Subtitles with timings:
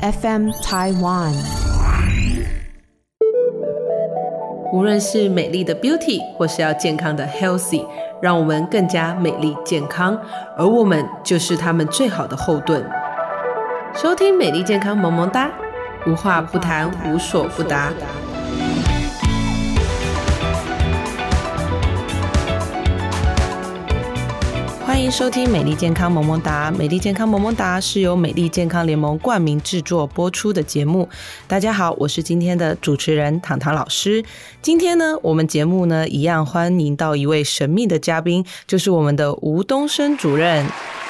[0.00, 1.32] FM Taiwan。
[4.72, 7.86] 无论是美丽的 Beauty，或是要健康的 Healthy，
[8.20, 10.18] 让我们更加美丽健康，
[10.56, 12.84] 而我们就是他们最好的后盾。
[13.94, 15.50] 收听美丽健康萌萌哒，
[16.06, 17.90] 无话不谈，无所不答。
[24.96, 26.70] 欢迎收听美丽健康萌萌哒。
[26.70, 31.06] 美丽健康萌萌哒是由美丽健康联盟冠名制作播出的节目。
[31.46, 34.24] 大家好，我是今天的主持人糖糖老师。
[34.62, 40.64] 今天呢，我们节目呢一样欢迎到一位神秘的嘉宾，就是我们的吴东升主任。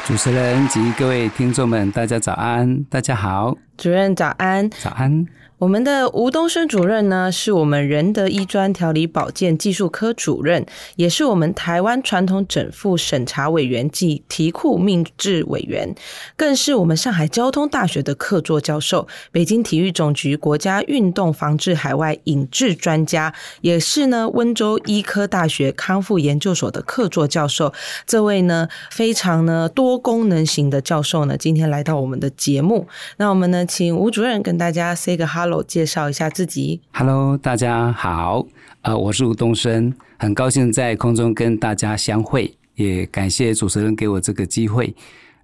[0.05, 5.27] 主持人及各位听众们，大家早安，大家好，主任早安，早安。
[5.59, 15.95] 我们的吴东升主任呢，是我们仁德医专调理保健技术科主任，也是我们台湾传统整复审查委员暨题库命制委员，
[16.37, 27.73] 更是我们上海交通大学的客座教授，北京体育总局国家运动防治海外引智专家，也是呢温州医科大学康复研究所的客座教授。
[28.07, 32.87] 这位呢非常呢多功能型的教授呢，今天来到我们的节目，
[33.17, 35.63] 那我们呢请吴主任跟大家 say 个 hello。
[35.63, 36.81] 介绍一下自己。
[36.93, 38.47] Hello，大家好，
[38.83, 44.95] 呃，我是吴东升，很高兴在空中跟大家相会，也感谢主持人给我这个机会。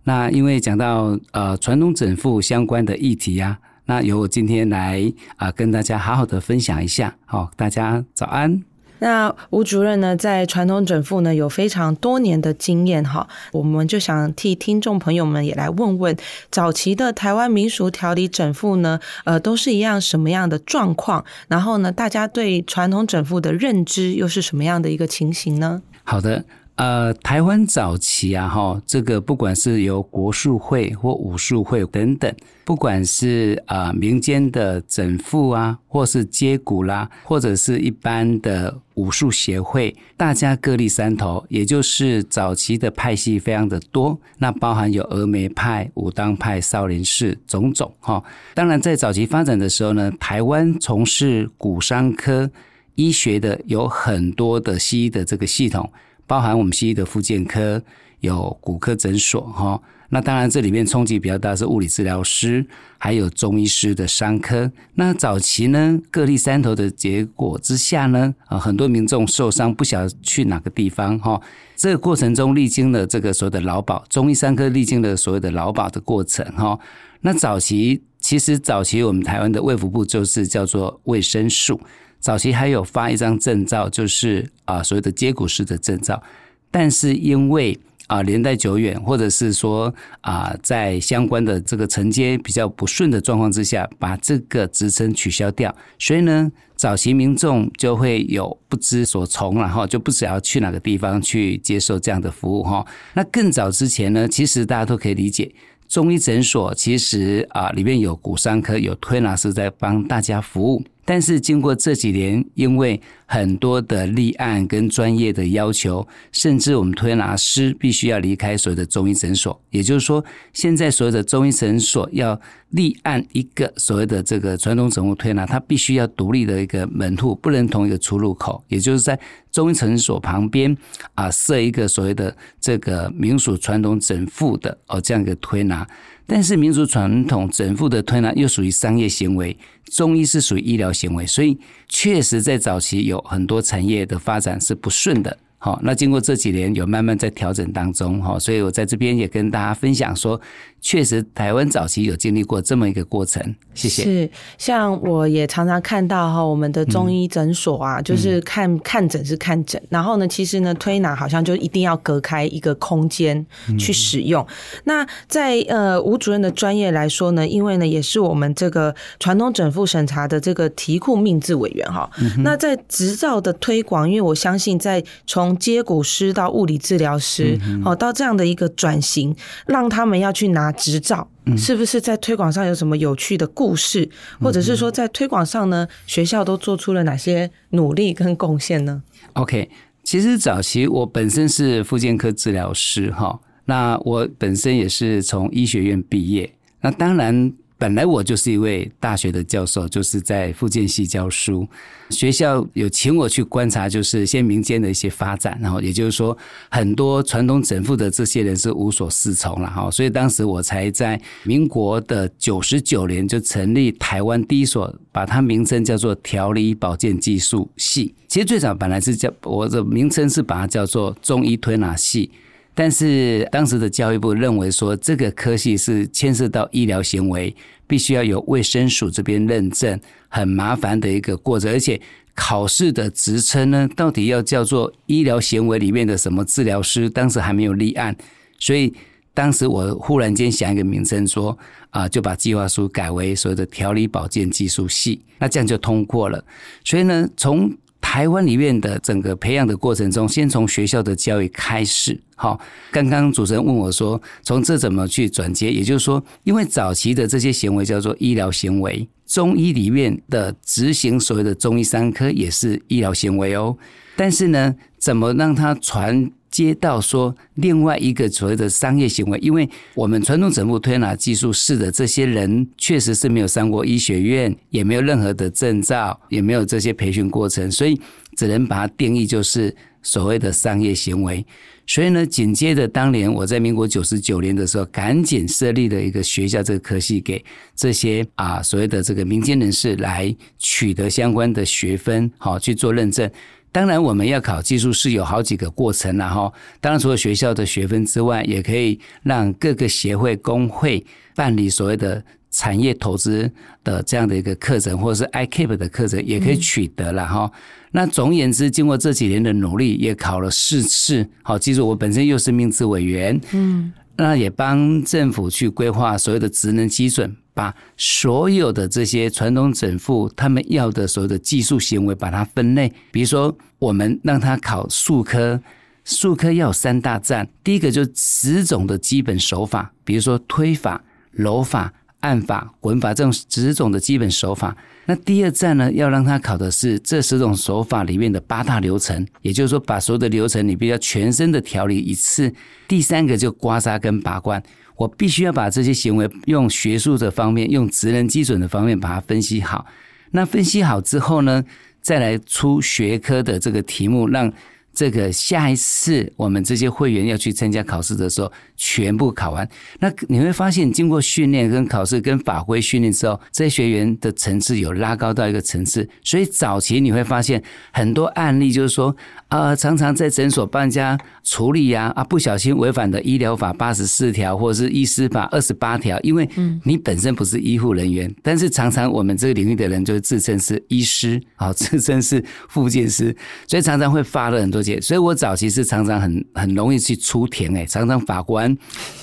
[0.05, 7.15] 那因为讲到呃传统整复相关的议题呀，那由我今天来啊跟大家好好的分享一下。
[7.25, 8.72] 好，大家早安。
[9.03, 16.17] 那吴主任呢，在传统整复呢有非常多年的经验哈，我们就想替听众朋友们也来问问，
[16.53, 21.25] 早期的台湾民俗调理整复呢，呃，都是一样什么样的状况？
[21.49, 25.83] 然后呢，大家对传统整复的认知又是什么样的一个情形呢？
[26.05, 26.45] 好的。
[26.77, 48.25] 呃，台湾早期啊，哈，这个不管是由国术会或武术会等等，不管是啊民间的整复啊，或是接骨啦，或者是一般的武术协会，大家各立山头，也就是早期的派系非常的多，那包含有峨眉派、武当派、少林寺种种哈。
[48.55, 52.51] 当然，在早期发展的时候呢，台湾从事骨伤科
[52.95, 55.89] 医学的有很多的西医的这个系统。
[56.27, 57.83] 包含我们西医的复健科
[58.21, 62.65] 有骨科诊所哈，那当然这里面冲击比较大是物理治疗师，
[62.99, 64.71] 还有中医师的伤科。
[64.95, 71.41] 那早期呢各立山头的结果之下呢，啊很多民众受伤不晓得去哪个地方哈，
[71.75, 76.79] 这个过程中历经了这个所谓的劳保中医三科历经了所谓的劳保的过程哈。
[77.23, 81.81] 那早期其实早期我们台湾的卫福部就是叫做卫生署。
[82.23, 86.23] 早期还有发一张证照，就是啊所谓的接骨师的证照，
[86.71, 102.87] 但是因为啊年代久远，或者是说啊在相关的这个承接比较不顺的状况之下，把这个职称取消掉，所以呢早期民众就会有不知所从，然后就不知道去哪个地方去接受这样的服务哈。
[103.15, 105.53] 那更早之前呢，其实大家都可以理解，
[105.89, 110.85] 中医诊所其实啊里面有骨伤科，有推拿师在帮大家服务。
[111.05, 119.61] 但是经过这几年，因为很多的立案跟专业的要求，甚至我们推拿师必须要离开所有的中医诊所。
[119.71, 128.63] 也就是说，现在所有的中医诊所要立案一个所谓的这个传统整复推拿，它必须要独立的一个门户，不能同一个出入口。
[128.69, 129.19] 也就是在
[129.51, 130.77] 中医诊所旁边
[131.15, 135.87] 啊设一个所谓的这个民俗传统整复的哦这样一个推拿。
[136.25, 139.55] 但是民俗传统整复的推拿又属于商业行为，
[139.93, 145.37] 中医是属于医疗行为，所以确实在早期有很多产业的发展是不顺的。
[145.59, 150.41] 好，那经过这几年有慢慢在调整当中，好，所以我在这边也跟大家分享说。
[150.83, 153.41] 确实，台湾早期有经历过这么一个过程。
[153.73, 154.03] 谢谢。
[154.03, 163.47] 是，像我也常常看到哈，我们的中医诊所啊，就是看看诊是看诊，然后呢，其实呢，推拿好像就一定要隔开一个空间
[163.79, 164.45] 去使用。
[164.83, 172.11] 那在呃吴主任的专业来说呢，因为呢也是我们这个传统整复审查的这个题库命制委员哈。
[172.39, 179.35] 那在执照的推广，因为我相信在从接骨师到物理治疗师，哦，到这样的一个转型，
[179.67, 180.72] 让他们要去拿。
[180.73, 184.09] 执照是不是在推广上有什么有趣的故事，
[184.41, 185.87] 或者是说在推广上呢？
[186.07, 189.03] 学校都做出了哪些努力跟贡献呢
[189.35, 189.71] ？OK，
[190.03, 197.53] 其实早期我本身是复健科治疗师哈，那我本身也是从医学院毕业，那当然。
[197.83, 201.67] 本来我就是一位大学的教授，就是在复建系教书。
[202.11, 206.39] 学校有请我去观察，就是先民间的一些发展，然后也就是说，
[206.71, 209.91] 很多传统整复的这些人是无所适从了哈。
[209.91, 218.15] 所以当时我才在民国的九十九年就成立台湾第一所，把它名称叫做调理保健技术系。
[218.29, 222.31] 其实最早本来是叫我的名称是把它叫做中医推拿系。
[222.75, 227.55] 但是当时的教育部认为说，这个科系是牵涉到医疗行为，
[227.87, 232.01] 必须要有卫生署这边认证，很麻烦的一个过程，而且
[232.35, 238.17] 考试的职称呢，到底要叫做医疗行为里面的什么治疗师，当时还没有立案，
[238.59, 238.91] 所以
[239.35, 241.57] 当时我忽然间想一个名称，说
[241.91, 246.43] 啊，就把计划书改为所谓的调理保健技术系，那这样就通过了。
[246.85, 247.71] 所以呢，从
[248.03, 252.21] 台湾里面的整个培养的过程中，先从学校的教育开始。
[252.35, 252.61] 好，
[252.91, 255.73] 刚刚主持人问我说，从这怎么去转接？
[255.73, 263.75] 也就是说，因为早期的这些行为叫做医疗行为，中医里面的执行所谓的中医三科也是医疗行为哦。
[264.17, 266.31] 但是呢，怎么让它传？
[266.53, 278.01] 接到说另外一个所谓的商业行为，因为我们传统整部推拿技术室的这些人确实是没有上过医学院，也没有任何的证照，也没有这些培训过程，所以
[278.37, 281.45] 只能把它定义就是所谓的商业行为。
[281.85, 287.45] 所以呢，紧接着当年我在民国九十九年的时候，赶紧设立了一个学校这个科系，给
[287.75, 293.29] 这些啊所谓的这个民间人士来取得相关的学分，好去做认证。
[293.73, 301.05] 当然，我们要考技术是有好几个过程然后当然，除了学校的学分之外，也可以让各个协会工会
[301.35, 303.51] 办理所谓的产业投资
[303.83, 307.51] 的这样的一个课程，或者是 ICAP 的课程，也可以取得了哈。
[307.93, 311.27] 那总而言之，经过这几年的努力，也考了四次。
[311.43, 317.35] 好，记住我本身又是命资委员，嗯，那也帮政府去规划所谓的职能基准。
[317.55, 322.93] 把所有的这些传统整复他们要的所有的技术行为，把它分类。
[323.11, 325.61] 比如说，我们让他考术科，
[326.05, 327.49] 术科要有三大站。
[327.63, 334.77] 第一个就十种的基本手法，比如说推法、揉法、按法、滚法这种十种的基本手法。
[335.05, 342.53] 那第二站呢，要让他考的是这十种手法里面的八大流程，也就是说，把所有的流程你必须要全身的调理一次。
[342.87, 344.63] 第三个就刮痧跟拔罐。
[344.97, 349.87] 我必须要把这些行为用学术的方面、用职能基准的方面把它分析好。
[350.31, 351.65] 那分析好之后呢，
[352.01, 354.53] 再来出学科的这个题目，让。
[354.95, 359.67] 这个下一次我们这些会员要去参加考试的时候，全部考完，
[360.01, 366.07] 那你会发现，经过训练跟考试跟法规训练之后，这些学员的层次有拉高到一个层次。
[366.23, 367.63] 所以早期你会发现
[367.93, 369.17] 很多案例，就是说
[369.49, 376.47] 啊，常常在诊所帮人家处理呀，啊，不小心违反的医疗法八十四条，或者是医师法二十八条，因为
[376.85, 383.35] 你本身不是医护人员，但是常常我们这个领域的人就自称是医师，啊，自称是复健师，
[383.67, 384.82] 所以常常会发了很多。
[385.01, 388.77] 所以，我早期是常常很很容易去出庭，哎，常常法官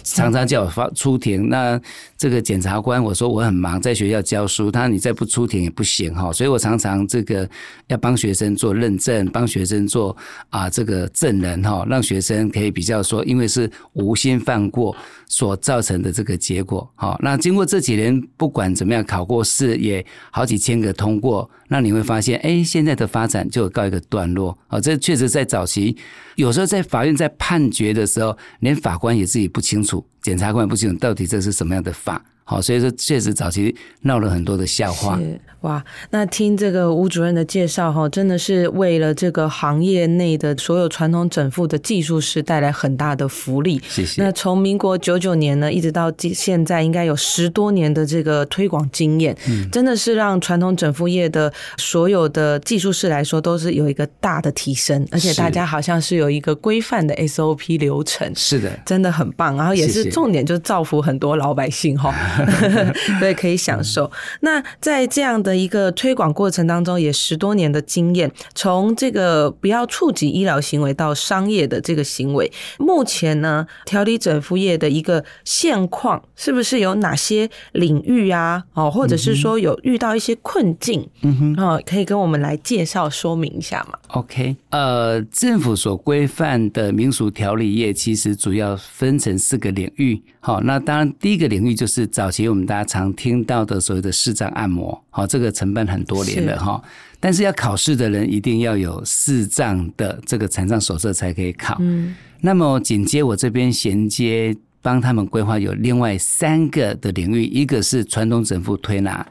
[0.04, 1.50] 常常叫我发出庭。
[1.50, 1.80] 那
[2.20, 6.34] 这个检察官，我说我很忙，在学校教书，他你再不出庭也不行哈。
[6.34, 7.50] 所以我常常这个
[7.88, 10.16] 要帮学生做认证，帮学生做
[10.50, 14.94] 啊这个证人哈，让学生可以比较说，因为是无心犯过
[15.28, 16.86] 所造成的这个结果。
[17.22, 21.50] 那经过这几年，不管怎么样，考过试也好几千个通过。
[21.70, 24.82] 那你会发现，哎，现在的发展就告一个段落啊！
[24.82, 25.96] 这确实在早期，
[26.36, 32.24] 有时候在法院在判决的时候，连法官也自己不清楚，检察官不清楚，到底这是什么样的法。
[32.50, 35.20] 好，所以说确实早期闹了很多的笑话。
[35.62, 43.80] 哇，那听这个吴主任的介绍哈，真的是为了这个行业内的所有传统整复的技术师带来很大的福利。
[43.88, 44.24] 谢谢。
[44.24, 49.38] 那从民国九九年呢，一直到现在，应该有十多年的这个推广经验，
[49.72, 55.06] 真的是让传统整复业的所有的技术师来说，都是有一个大的提升。
[55.12, 59.56] 而且大家好像是有一个规范的 SOP 流程，是的，真的很棒。
[59.56, 62.16] 然后也是重点，就是造福很多老百姓哈，
[63.20, 64.10] 所以可以享受。
[64.40, 65.50] 那在这样的。
[65.50, 78.64] 的一个推广过程当中，也十多年的经验，从这个不要触及医疗行为到商业的这个行为，目前呢，调理整复业的一个现况，是不是有哪些领域啊？
[78.76, 81.10] 哦，或者是说有遇到一些困境？
[81.24, 90.22] 嗯哼，哦，可以跟我们来介绍说明一下吗？OK，呃，政府所规范的民俗调理业，其实主要分成四个领域。
[90.42, 95.04] 好，那当然第一个领域就是早期我们大家常听到的所谓的视障按摩。
[95.10, 96.82] 好，这个承办很多年了哈，
[97.20, 101.78] 但是要考试的人一定要有视障的这个残障手册才可以考。
[101.80, 109.28] 嗯，那么紧接我这边衔接帮他们规划有另外三个的领域，一个是传统整复推拿，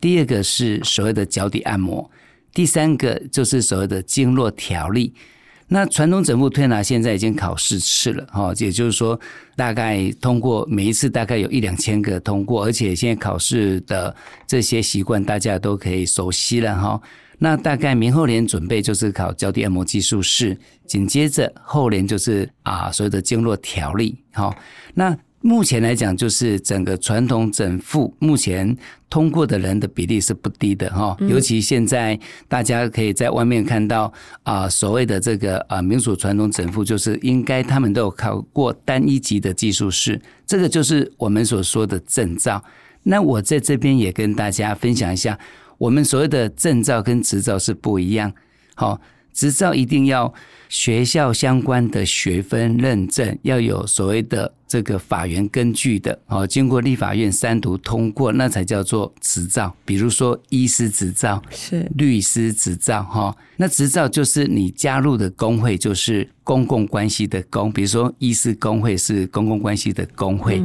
[0.00, 2.10] 第二个是所谓的脚底按摩，
[2.52, 5.12] 第三个就是所谓的经络调理。
[5.68, 9.18] 那传统整部推拿现在已经考试次了，哈，也就是说，
[9.54, 14.14] 大概通过每一次大概有一两千个通过，而且现在考试的
[14.46, 17.00] 这些习惯大家都可以熟悉了，哈。
[17.38, 24.54] 那大概明后年准备就是考脚底按摩技术士，紧接着后年就是啊所有的经络调理，好，
[24.94, 25.16] 那。
[25.40, 28.76] 目前来讲，就是整个传统整复目前
[29.08, 31.16] 通过的人的比例是不低的哈。
[31.20, 32.18] 尤其现在
[32.48, 42.62] 大家可以在外面看到啊，所谓的这个啊民俗传统整复，就是应该他们都有考过单一级的技术师，这个就是我们所说的证照。
[43.04, 45.38] 那我在这边也跟大家分享一下，
[45.78, 48.32] 我们所谓的证照跟执照是不一样。
[48.74, 49.00] 好，
[49.38, 50.34] 执照一定要。
[50.70, 59.74] 学校相关的学分认证要有所谓的这个法源根据的哦，经过立法院三读通过，那才叫做执照。
[59.86, 70.62] 比如说医师执照、是律师执照哈，那执照就是你加入的工会就是公共关系的公，比如说医师工会是公共关系的工会。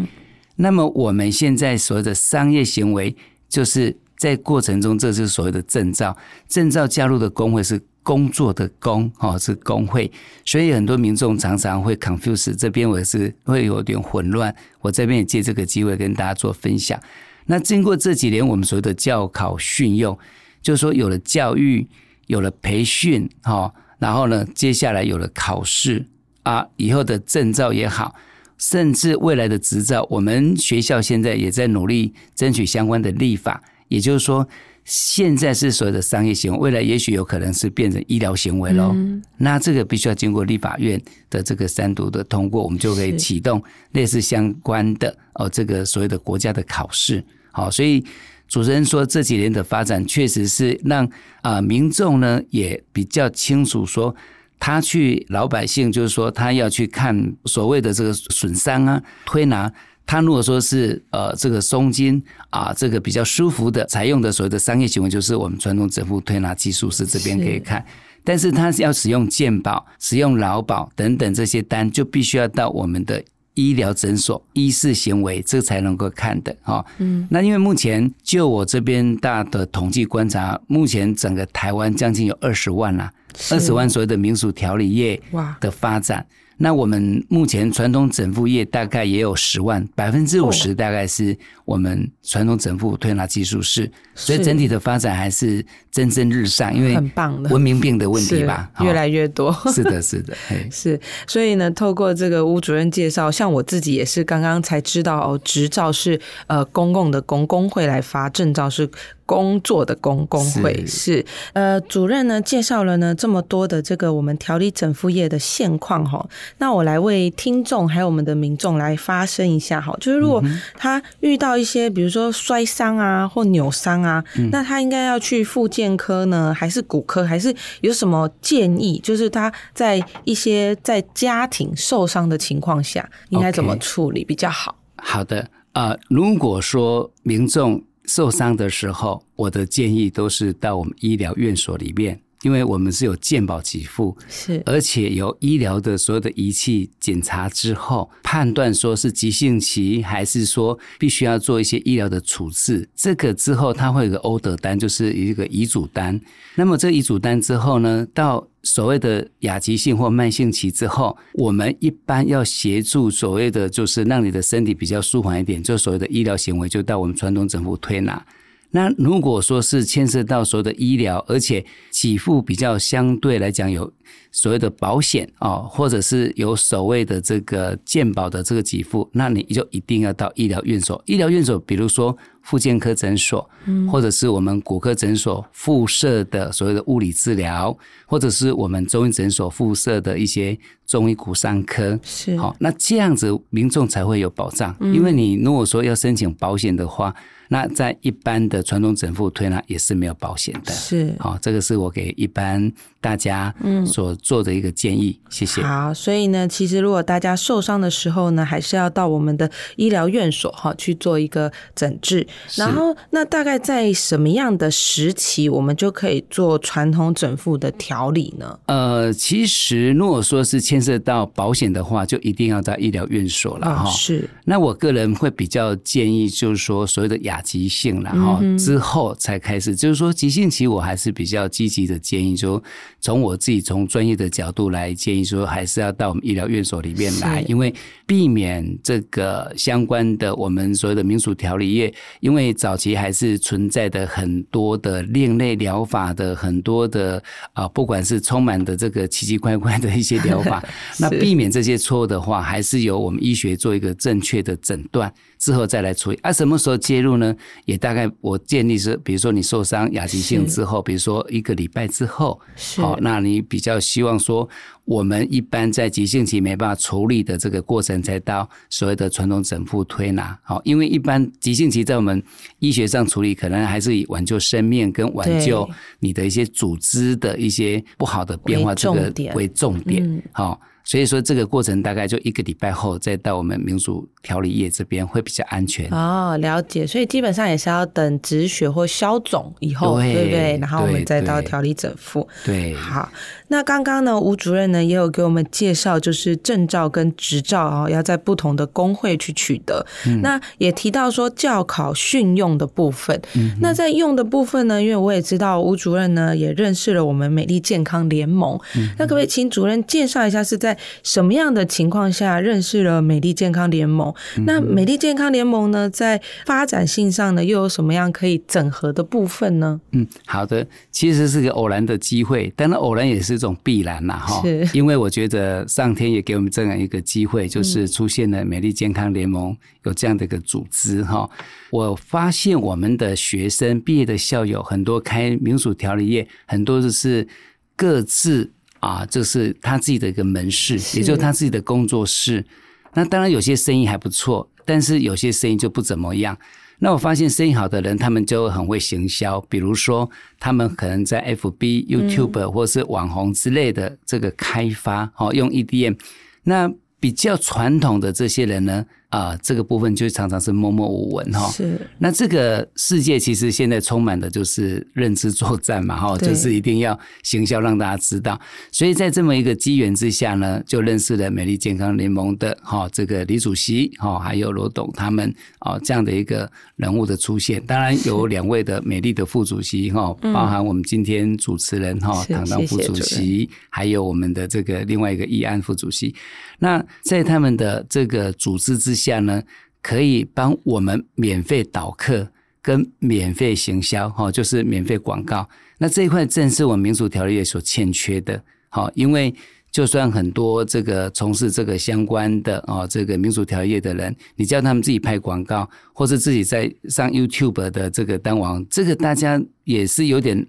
[0.58, 3.16] 那么我们现在所谓的商业行为，
[3.48, 6.18] 就是在过程中，这是所谓的证照，
[6.50, 7.80] 证照加入的工会是。
[8.04, 10.12] 工作的工哦是工会，
[10.46, 14.54] 所以很多民众常常会 confuse，这边我是会有点混乱。
[14.82, 17.02] 我这边也借这个机会跟大家做分享。
[17.46, 20.18] 那经过这几年我们所谓的教考训用，
[20.62, 21.88] 就是说有了教育，
[22.28, 26.06] 有了培训，哈，然后呢，接下来有了考试
[26.44, 28.14] 啊，以后的证照也好，
[28.58, 34.48] 甚至未来的执照，我们学校现在也在努力争取相关的立法，也就是说。
[34.86, 38.94] 现在是所谓的商业行为，未来也许有可能是变成医疗行为喽。
[39.38, 47.24] 那这个必须要经过立法院的这个三读的通过，我们就可以启动类似相关的哦，这个所谓的国家的考试。
[47.52, 48.04] 好，所以
[48.48, 51.10] 主持人说这几年的发展确实是让
[51.42, 54.14] 啊民众呢也比较清楚说，
[54.60, 59.72] 他去老百姓就是说他要去看所谓的这个损伤啊推拿。
[60.06, 67.84] 他如果说是呃这个松筋啊，这个比较舒服的，采用的所谓的商业行为，就是我们传统整复推拿技术是这边可以看。
[68.24, 73.22] 但是他要使用健保、使用劳保等等这些单，就必须要到我们的
[73.54, 76.86] 医疗诊所医事行为，这才能够看的哈。
[77.00, 83.12] 嗯，那因为目前就我这边大的统计观察，目前整个台湾将近有二十万啦，
[83.52, 85.22] 二十万所谓的民俗调理业
[85.60, 86.26] 的发展。
[86.58, 99.52] 那我们目前传统整复业大概也有十万，百分之五十大概是我们传统整复推拿技术室，所以整体的发展还是蒸蒸日上，因为很棒的文明病的问题吧，越来越多。
[99.74, 100.36] 是的，是的，
[100.72, 101.00] 是。
[101.28, 108.90] 所以呢，透过这个吴主任介绍，像我自己也是刚刚才知道哦，执照是呃公共的公工会来发，证照是。
[109.26, 116.28] 工作的工工会是呃主任呢介绍了呢这么多的这个我们调理整复业的现况哈，
[116.58, 120.44] 那我来为听众还有我们的民众来发声一下哈，就是如果
[120.76, 129.00] 他遇到一些比如说摔伤啊或扭伤啊，那他应该要去复健科呢，还是骨科，还是有什么建议？
[129.00, 134.76] 就是他在一些在家庭受伤的情况下，应该怎么处理比较好？
[134.98, 137.82] 好的啊，如果说民众。
[138.06, 152.90] 受伤的时候，我的建议都是到我们医疗院所里面，因为我们是有健保给付，是而且由医疗的所有的仪器检查之后，判断说是急性期，还是说必须要做一些医疗的处置。
[152.96, 156.20] 这个之后，它会有个 order 单，就是一个遗嘱单。
[156.56, 168.26] 那么这遗嘱单之后呢，到所谓的亚急性或慢性期之后，我们一般要协助所谓的就是让你的身体比较舒缓一点，就所谓的医疗行为，就到我们传统整复推拿。
[168.72, 173.92] 那如果说是牵涉到所有的医疗，而且给付比较相对来讲有
[174.32, 181.00] 所谓的保险哦，或者是有所谓的这个健保的这个给付，那你就一定要到医疗院所。
[181.06, 194.76] 医疗院所，比如说复健科诊所，嗯，或者是我们骨科诊所附设的所谓的物理治疗，或者是我们中医诊所附设的一些中医骨伤科，是好，那这样子民众才会有保障。
[194.80, 197.14] 因为你如果说要申请保险的话。
[197.50, 202.72] 那在一般的传统整复推拿也是没有保险的，是好，这个是我给一般
[203.04, 205.20] 大家嗯所做的一个建议。
[205.30, 205.62] 谢谢。
[205.62, 212.26] 好，所以呢，其实如果大家受伤的时候呢，还是要到我们的医疗院所哈去做一个诊治。
[212.56, 218.58] 然后，那大概在什么样的时期，我们就可以做传统整复的调理呢？
[218.68, 223.90] 呃，其实如果说是牵涉到保险的话，就一定要在医疗院所了哈。
[223.90, 224.30] 是。
[224.46, 232.62] 那我个人会比较建议，就是说所谓的亚急性然后之后才开始，就是说急性期，我还是比较积极的建议，说
[233.04, 237.72] 从我自己从专业的角度来建议，说还是要到我们医疗院所里面来，因为
[238.08, 250.64] 避免这个相关的我们所有的民俗调理业，因为早期还是存在的很多的另类疗法的很多的啊，不管是充满的这个奇奇怪怪的一些疗法，
[250.98, 255.14] 那避免这些错误的话，还是由我们医学做一个正确的诊断。
[255.44, 256.32] 之后再来处理啊？
[256.32, 257.36] 什么时候介入呢？
[257.66, 262.40] 也大概我建议是，比如说你受伤亚急性之后，比如说一个礼拜之后，
[262.78, 264.48] 好，那你比较希望说，
[264.86, 270.40] 我们一般在急性期没办法处理的这个过程，才到所谓的传统整复推拿。
[270.44, 272.24] 好，因为一般急性期在我们
[272.60, 275.70] 医学上处理，可能还是以挽救生命跟挽救
[276.00, 280.24] 你的一些组织的一些不好的变化这个为重点。
[280.32, 280.58] 好。
[280.84, 285.90] 所以说，这个过程大概就一个礼拜后，再到我们民族调理业这边会比较安全。
[285.92, 286.86] 哦，了解。
[286.86, 290.58] 所以基本上也是要等止血或消肿以后，对不对？
[290.60, 292.28] 然后我们再到调理整复。
[292.46, 293.10] 对，好。
[293.48, 299.86] 那刚刚呢，吴主任呢也有给我们介绍，就是证照跟执照啊，要在不同的工会去取得。
[300.22, 303.22] 那也提到说教考训用的部分。
[303.62, 308.60] 那在用的部分呢，因为我也知道吴主任呢也认识了我们美丽健康联盟。
[308.98, 310.73] 那可不可以请主任介绍一下是在
[311.04, 314.12] 什么样的情况下认识了美丽健康联盟？
[314.48, 319.80] 那美丽健康联盟呢，在发展性上呢又有什么样可以整合的部分呢？
[319.92, 323.44] 嗯，好的，其实是个偶然的机会，当然偶然也是一。
[323.44, 329.54] 种必然呐，哈，是因为我觉得上天也给我们这样一个机会，就是出现了美丽健康联盟
[329.84, 331.30] 有这样的一个组织哈。
[331.70, 337.28] 我发现我们的学生毕业的校友很多开民俗调理业，很多都是
[337.76, 338.50] 各自
[338.84, 342.46] 啊，这是他自己的一个门市，也就是他自己的工作室。
[342.94, 346.38] 那当然有些生意还不错，但是有些生意就不怎么样。
[346.80, 349.40] 那我发现生意好的人，他们就很会行销。
[349.50, 355.98] 比如说，他们可能在 FB、YouTube 或是网红之类的这个开发，哦，用 EDM。
[356.44, 358.86] 那比较传统的这些人呢？
[359.14, 361.48] 啊，这个部分就常常是默默无闻哈。
[361.52, 361.80] 是。
[362.00, 368.40] 那这个世界其实现在充满的就是认知作战嘛，哈，就是一定要行销让大家知道。
[368.72, 377.64] 所以在这么一个机缘之下呢，就认识了美丽健康联盟的哈这个李主席哈，还有罗董他们啊这样的一个人物的出现。
[377.68, 386.16] 当然有两位的美丽的副主席哈，包含我们今天主持人哈唐当副主席，还有我们的这个另外一个易安副主席。
[386.58, 389.42] 那在他们的这个组织之下呢，
[389.82, 392.28] 可以帮我们免费导客
[392.62, 395.48] 跟免费行销，哈，就是免费广告。
[395.78, 399.34] 那这一块正是我们民俗条例所欠缺的，好，因为
[399.72, 410.48] 就算很多这个从事这个相关的哦，这个民俗条业的人，你叫他们自己拍广告，或是自己在上 YouTube 的这个当网，这个大家也是有点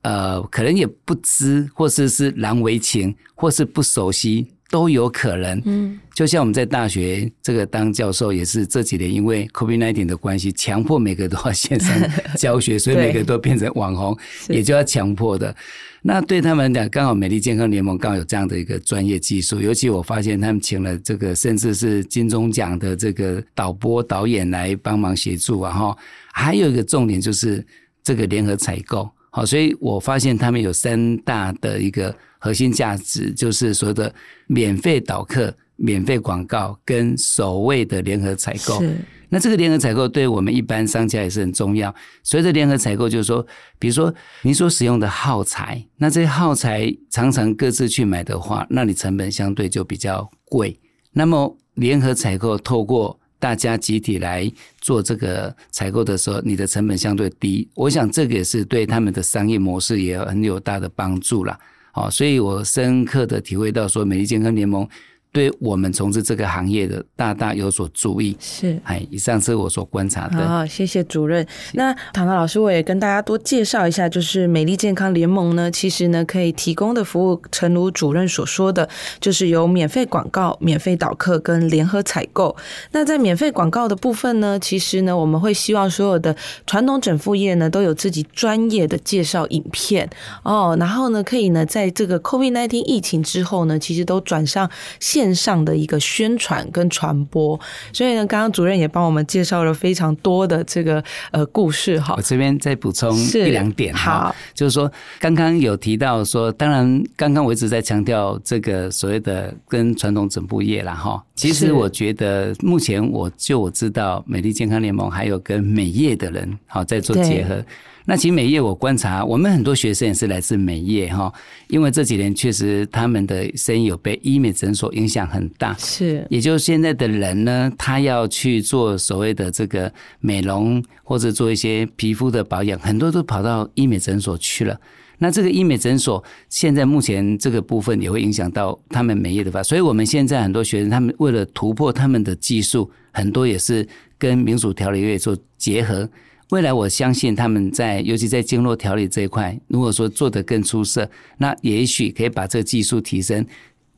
[0.00, 4.48] 呃，可能也不知，或者是难为情，或是不熟悉。
[4.72, 11.94] 都有可能，嗯，就像我们在大学这个当教授，也是这几年因为 COVID-19 的关系，强迫每个都要线上
[12.38, 14.16] 教学，所以每个都变成网红，
[14.48, 15.54] 也就要强迫的。
[16.00, 25.98] 那对他们讲，刚好美丽健康联盟刚好有这样的一个专业技术，尤其我发现他们请了这个甚至是金钟奖的这个导播导演来帮忙协助啊，哈，
[26.32, 27.62] 还有一个重点就是
[28.02, 32.14] 这个联合采购，好，所以我发现他们有三大的一个。
[32.44, 34.12] 核心价值就是所谓的
[34.48, 38.82] 免费导客、免费广告跟所谓的联合采购。
[39.28, 41.94] 那这个联合采购对我们一般商家也是很重要。
[42.24, 43.46] 所以这联合采购，就是说，
[43.78, 50.76] 比如说你所使用的耗材，那这些耗材常常各自去买的话，那你成本相对就比较贵。
[51.12, 54.48] 那么联合采购透过大家集体来
[54.80, 57.68] 做这个采购的时候，你的成本相对低。
[57.74, 61.58] 我想这个也是对他们的商业模式也很有大的帮助了。
[61.94, 64.88] 哦，所以我深刻的体会到，说美利健康联盟
[65.32, 68.36] 对我们从事这个行业的大大有所注意。
[68.38, 70.46] 是，哎，以上是我所观察的。
[70.46, 71.46] 好，谢谢主任。
[71.72, 78.86] 那唐唐老师，我也跟大家多介绍一下，就是美丽健康联盟呢，其实呢可以提供的服务，诚如主任所说的，
[79.20, 82.54] 就是有免费广告、免费导客跟联合采购。
[82.90, 90.08] 那在免费广告的部分呢，其实呢我们会希望所有的传统整副业呢都有自己专业的介绍影片
[90.42, 97.60] 哦，然后呢可以呢在这个 COVID-19 疫情之后呢，其实都转上线上的一个宣传跟传播。
[97.92, 102.14] 所以呢，刚刚主任也帮我们介绍了非常多的这个呃故事哈。
[102.16, 111.22] 我这边再补充一两点哈，就是说刚刚有提到说，当然刚刚我一直在强调这个所谓的跟传统整部业啦哈。
[111.34, 117.62] 其实我觉得目前我就我知道美丽健康联盟还有跟美业的人好在做结合。
[118.04, 121.32] 那其实美业我观察，我们很多学生也是来自美业哈，
[121.68, 134.76] 因为这几年确实他们的生意有被医美诊所影响很大，是，也就是现在的人呢，他要去做所谓的这个美容或者做一些皮肤的保养，很多都跑到医美诊所去了。
[135.18, 143.86] 那这个医美诊所现在目前这个部分也会影响到他们美业的发展所以我们现在很多学生他们为了突破他们的技术，很多也是
[144.18, 146.08] 跟民主调理业做结合。
[146.52, 153.42] 未来我相信他们在，尤其在经络调理这一块，如果说做得更出色，那也许可以把这个技术提升，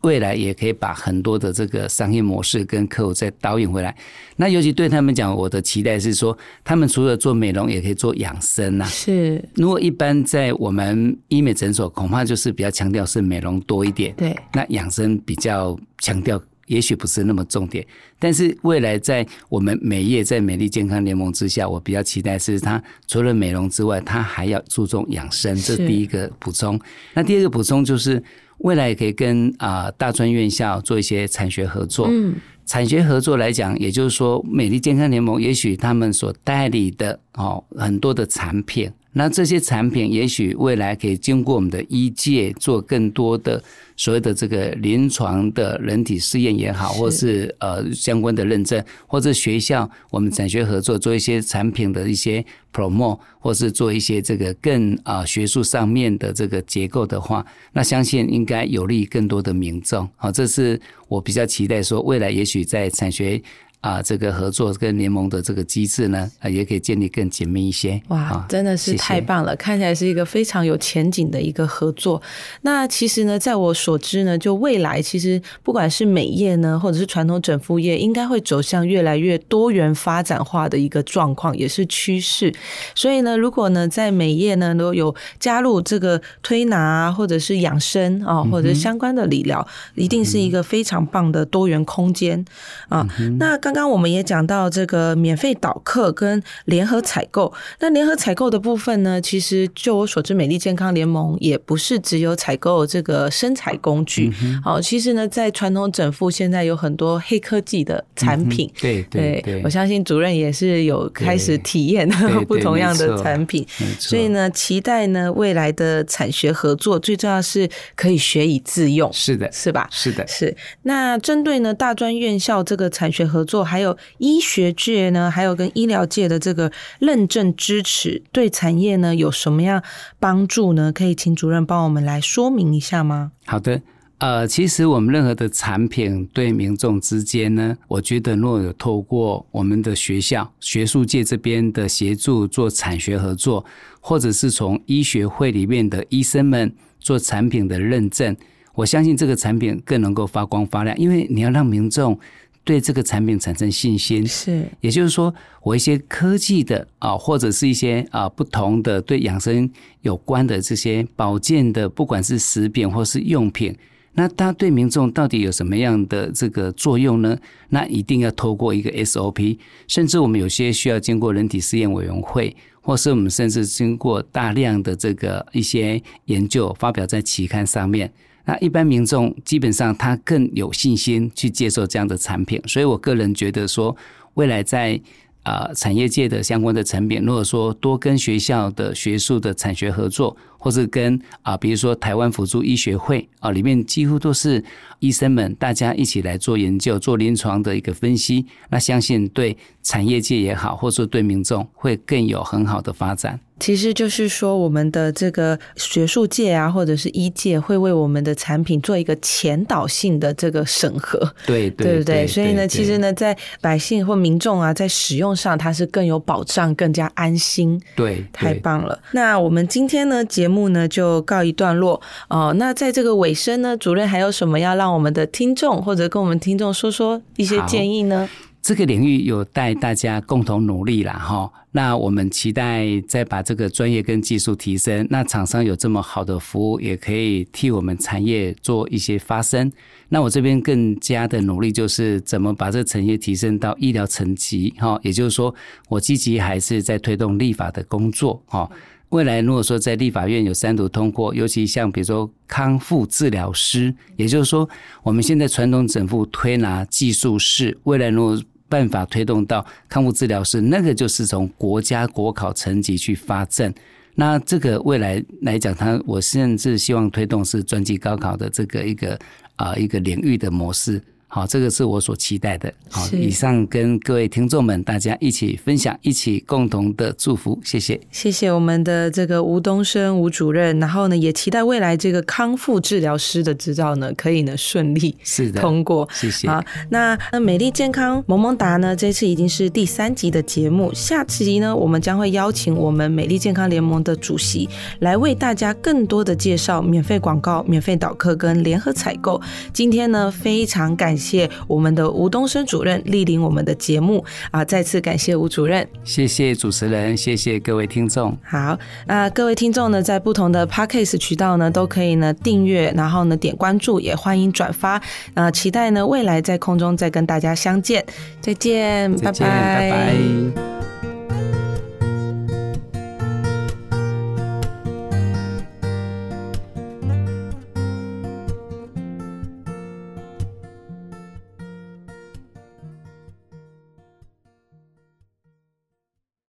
[0.02, 3.92] 未来也可以把很多的这个商业模式跟客户再导引回来。
[4.36, 8.84] 那尤其对他们讲，我的期待是说，他们除了做美容，也可以做养生呐。
[8.84, 16.40] 是，如果一般在我们医美诊所，恐怕就是比较强调是美容多一点，对，那养生比较强调。
[16.66, 17.86] 也许不是那么重点，
[18.18, 26.80] 但是未来在我们美业在美丽健康联盟之下，我比较期待是它除了美容之外，它还要注重养生，这第一个补充。
[27.12, 28.22] 那第二个补充就是
[28.58, 32.06] 未来也可以跟啊大专院校做一些产学合作。
[32.10, 38.90] 嗯，产学合作来讲，也就是说美丽健康联盟也许他们所代理的哦很多的产品。
[39.16, 43.62] 那这些产品也许未来可以经过我们的医界做更多的
[43.96, 60.08] 所谓的这个临床的人体试验也好，或是呃相关的认证，或者学校我们产学合作做一些产品的一些 promo，或是做一些这个更啊学术上面的这个结构的话，那相信应该有利于更多的民众。
[60.16, 63.40] 好，这是我比较期待说未来也许在产学。
[63.84, 68.00] 啊，这个合作跟联盟的这个机制呢，啊，也可以建立更紧密一些。
[68.08, 72.22] 哇，真的是太棒了，看起来是一个非常有前景的一个合作。
[72.62, 82.50] 那其实呢，在我所知呢，就未来其实不管是美业呢，或者是传统整复业，应该会走向越来越多元发展化的一个状况，也是趋势。
[82.94, 92.42] 所以呢，如果呢在美业呢都有加入这个推拿啊或者是养生啊，或者相关的理疗，一定是一个非常棒的多元空间
[92.88, 93.06] 啊。
[93.38, 104.32] 那刚刚刚我们也讲到这个免费导客跟联合采购，那联合采购的部分呢，其实就我所知，美丽健康联盟也不是只有采购这个生产工具，
[104.62, 112.08] 好，其实呢，在传统整复现在有很多黑科技的产品，对对对，我相信主任也是有开始体验
[112.46, 113.66] 不同样的产品，
[113.98, 119.88] 所以呢，期待呢未来的产学合作，最重要是可以学以致用，是的，是吧？
[119.90, 120.56] 是的，是。
[120.82, 123.63] 那针对呢大专院校这个产学合作。
[123.64, 129.82] 还有医学界呢，还有跟医疗界的这个认证支持，对产业呢有什么样
[130.20, 130.92] 帮助呢？
[130.92, 133.32] 可以请主任帮我们来说明一下吗？
[133.46, 133.80] 好的，
[134.18, 143.64] 呃，其实我们任何的产品对民众之间呢，我觉得若有透过我们的学校学术界这边的协助做产学合作，
[144.00, 148.36] 或者是从医学会里面的医生们做产品的认证，
[148.74, 152.18] 我相信这个产品更能够发光发亮，因为你要让民众。
[152.64, 163.76] 对这个产品产生信心，是，也就是说，我一些科技的啊，或者是一些啊不同的对养生有关的这些保健的，不管是食品或是用品，
[164.14, 167.38] 那它对民众到底有什么样的这个作用呢？
[167.68, 178.10] 那一定要透过一个 SOP，甚至我们有些需要经过人体试验委员会，或是我们甚至经过大量的这个一些研究发表在期刊上面。
[178.44, 183.96] 那一般民众基本上他更有信心去接受这样的产品，所以我个人觉得说，
[184.34, 185.00] 未来在
[185.42, 194.64] 啊产业界的相关的产品，如果说多跟学校的学术的产学合作，或是跟啊比如说台湾辅助医学会啊里面几乎都是
[194.98, 203.38] 医生们大家一起来做研究、做临床的一个分析，那相信对产业界也好，或者说对民众会更有很好的发展。
[203.60, 212.26] 其实就是说，我们的这个学术界啊，或者是医界，会为我们的产品做一个前导性的这个审核，对对不对？
[212.26, 217.80] 所以呢，其实呢，在百姓或民众啊，在使用上，它是更有保障、更加安心。
[217.94, 219.00] 对，太棒了。
[219.12, 222.54] 那我们今天呢，节目呢就告一段落哦。
[222.56, 228.28] 那在这个尾声呢，主任还有什么要让我们的听众或者跟我们听众说说一些建议呢？
[228.62, 231.50] 这个领域有待大家共同努力了哈。
[231.72, 235.06] 那我们期待再把这个专业跟技术提升。
[235.10, 239.70] 那厂商有这么好的服务，也可以替我们产业做一些发声。
[240.08, 244.98] 那我这边更加的努力，就是怎么把这个产业提升到医疗层级哈。
[245.02, 245.54] 也就是说，
[245.88, 248.70] 我积极还是在推动立法的工作哈。
[249.14, 254.68] 未来如果说在立法院有三读通过，尤其像比如说康复治疗师，也就是说
[255.04, 263.72] 我们现在传统整复推拿技术是未来如果办法推动到康复治疗师，那个就是从国家国考层级去发证。
[264.16, 269.16] 那这个未来来讲，他我甚至希望推动是专技高考的这个一个
[269.54, 271.00] 啊一个领域的模式。
[271.34, 272.72] 好，这个是我所期待的。
[272.88, 280.78] 好，以上跟各位听众们大家一起分享，一起共同的祝福，谢谢，谢谢我们的这个吴东升吴主任。
[280.78, 286.08] 然后呢，也期待未来这个康复治疗师的执照呢，可以呢顺利是的通过。
[286.12, 286.46] 谢谢。
[286.46, 294.68] 好，那那美丽健康萌萌达呢，这次已经是第三集的节目，下集呢，我们将会邀请我们美丽健康联盟的主席
[295.00, 299.42] 来为大家更多的介绍免费广告、免费导客跟联合采购。
[299.72, 301.23] 今天呢，非常感谢。
[301.24, 304.62] 谢我们的吴东升主任莅临我们的节目啊！
[304.64, 308.36] 再次感谢吴主任，谢谢主持人，谢谢各位听众。
[308.44, 315.00] 好，那各位听众呢，在不同的 podcast 渠道呢，都可以呢订阅，然后呢点关注，也欢迎转发。
[315.32, 318.04] 啊，期待呢未来在空中再跟大家相见，
[318.40, 320.73] 再见，拜拜，拜拜。